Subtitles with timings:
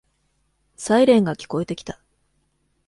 [0.77, 1.99] サイレンが聞こえてきた。